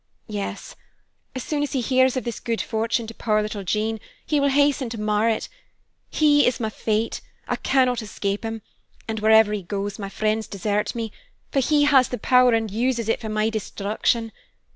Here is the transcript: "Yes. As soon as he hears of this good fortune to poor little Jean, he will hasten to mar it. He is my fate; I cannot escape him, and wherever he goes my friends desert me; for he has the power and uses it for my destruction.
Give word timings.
"Yes. 0.25 0.75
As 1.35 1.43
soon 1.43 1.61
as 1.61 1.73
he 1.73 1.81
hears 1.81 2.17
of 2.17 2.23
this 2.23 2.39
good 2.39 2.59
fortune 2.59 3.05
to 3.05 3.13
poor 3.13 3.39
little 3.43 3.63
Jean, 3.63 3.99
he 4.25 4.39
will 4.39 4.49
hasten 4.49 4.89
to 4.89 4.99
mar 4.99 5.29
it. 5.29 5.47
He 6.09 6.47
is 6.47 6.59
my 6.59 6.71
fate; 6.71 7.21
I 7.47 7.55
cannot 7.57 8.01
escape 8.01 8.43
him, 8.43 8.63
and 9.07 9.19
wherever 9.19 9.53
he 9.53 9.61
goes 9.61 9.99
my 9.99 10.09
friends 10.09 10.47
desert 10.47 10.95
me; 10.95 11.11
for 11.51 11.59
he 11.59 11.83
has 11.83 12.09
the 12.09 12.17
power 12.17 12.53
and 12.55 12.71
uses 12.71 13.09
it 13.09 13.21
for 13.21 13.29
my 13.29 13.51
destruction. 13.51 14.31